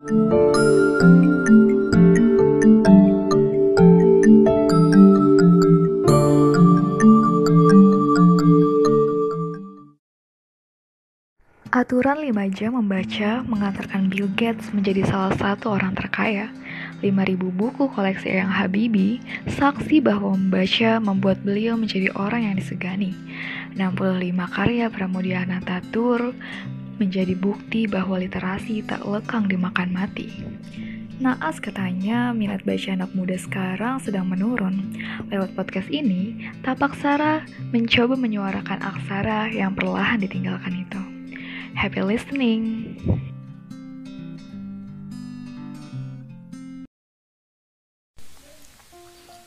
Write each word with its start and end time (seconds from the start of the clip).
Aturan 0.00 0.16
5 12.24 12.32
jam 12.56 12.80
membaca 12.80 13.44
mengantarkan 13.44 14.08
Bill 14.08 14.24
Gates 14.32 14.72
menjadi 14.72 15.04
salah 15.04 15.36
satu 15.36 15.76
orang 15.76 15.92
terkaya. 15.92 16.48
5.000 17.04 17.36
buku 17.52 17.92
koleksi 17.92 18.40
Eyang 18.40 18.56
Habibie 18.56 19.20
saksi 19.52 20.00
bahwa 20.00 20.32
membaca 20.32 20.96
membuat 20.96 21.44
beliau 21.44 21.76
menjadi 21.76 22.08
orang 22.16 22.48
yang 22.48 22.56
disegani. 22.56 23.12
65 23.76 24.32
karya 24.48 24.88
Pramudia 24.88 25.44
Anantatur 25.44 26.32
menjadi 27.00 27.32
bukti 27.32 27.88
bahwa 27.88 28.20
literasi 28.20 28.84
tak 28.84 29.00
lekang 29.08 29.48
dimakan 29.48 29.88
mati. 29.88 30.28
Naas 31.20 31.60
katanya 31.60 32.32
minat 32.36 32.64
baca 32.64 32.96
anak 32.96 33.12
muda 33.16 33.36
sekarang 33.40 34.00
sedang 34.00 34.28
menurun. 34.28 34.92
Lewat 35.32 35.56
podcast 35.56 35.88
ini, 35.88 36.52
Tapak 36.60 36.96
Sara 37.00 37.44
mencoba 37.72 38.16
menyuarakan 38.16 38.80
aksara 38.84 39.48
yang 39.48 39.72
perlahan 39.72 40.20
ditinggalkan 40.20 40.84
itu. 40.84 41.02
Happy 41.76 42.00
listening. 42.04 42.96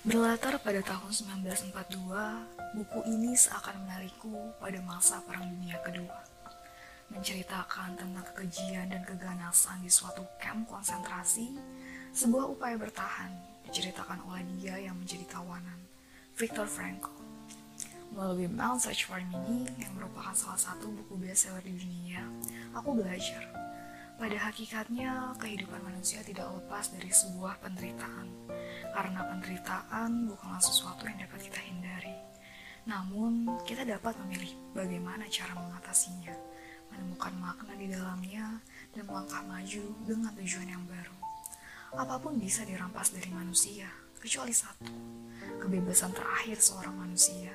Berlatar 0.03 0.59
pada 0.59 0.83
tahun 0.83 1.09
1942, 1.09 2.75
buku 2.75 2.99
ini 3.07 3.33
seakan 3.33 3.87
menarikku 3.87 4.35
pada 4.59 4.77
masa 4.83 5.23
Perang 5.23 5.47
Dunia 5.47 5.79
Kedua. 5.79 6.32
Menceritakan 7.23 7.95
tentang 7.95 8.19
kekejian 8.35 8.91
dan 8.91 8.99
keganasan 9.07 9.79
di 9.79 9.87
suatu 9.87 10.27
kamp 10.43 10.67
konsentrasi, 10.67 11.55
sebuah 12.11 12.51
upaya 12.51 12.75
bertahan 12.75 13.31
diceritakan 13.63 14.19
oleh 14.27 14.43
dia 14.59 14.75
yang 14.75 14.99
menjadi 14.99 15.39
tawanan, 15.39 15.79
Viktor 16.35 16.67
Frankl. 16.67 17.15
Melalui 18.11 18.51
Mount 18.51 18.83
Search 18.83 19.07
for 19.07 19.23
Meaning 19.23 19.71
yang 19.79 19.95
merupakan 19.95 20.35
salah 20.35 20.59
satu 20.59 20.91
buku 20.91 21.15
bestseller 21.15 21.63
di 21.63 21.71
dunia, 21.71 22.27
aku 22.75 22.91
belajar. 22.91 23.47
Pada 24.19 24.37
hakikatnya, 24.43 25.31
kehidupan 25.39 25.79
manusia 25.79 26.19
tidak 26.27 26.51
lepas 26.51 26.91
dari 26.91 27.07
sebuah 27.07 27.55
penderitaan. 27.63 28.27
Karena 28.91 29.23
penderitaan 29.31 30.27
bukanlah 30.27 30.59
sesuatu 30.59 31.07
yang 31.07 31.23
dapat 31.23 31.39
kita 31.39 31.63
hindari. 31.71 32.19
Namun, 32.83 33.47
kita 33.63 33.87
dapat 33.87 34.11
memilih 34.27 34.51
bagaimana 34.75 35.23
cara 35.31 35.55
mengatasinya, 35.55 36.42
menemukan 36.93 37.33
makna 37.41 37.73
di 37.73 37.89
dalamnya, 37.89 38.61
dan 38.93 39.03
melangkah 39.09 39.41
maju 39.41 39.83
dengan 40.05 40.31
tujuan 40.37 40.69
yang 40.69 40.85
baru. 40.85 41.17
Apa 41.97 42.21
pun 42.21 42.37
bisa 42.37 42.61
dirampas 42.65 43.09
dari 43.09 43.29
manusia, 43.33 43.89
kecuali 44.21 44.53
satu, 44.53 44.93
kebebasan 45.57 46.13
terakhir 46.13 46.61
seorang 46.61 46.93
manusia, 46.93 47.53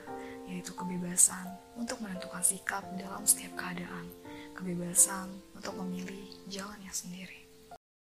yaitu 0.51 0.75
kebebasan 0.75 1.47
untuk 1.79 2.03
menentukan 2.03 2.43
sikap 2.43 2.83
dalam 2.99 3.23
setiap 3.23 3.55
keadaan, 3.55 4.11
kebebasan 4.59 5.31
untuk 5.55 5.79
memilih 5.79 6.27
jalannya 6.51 6.91
sendiri. 6.91 7.38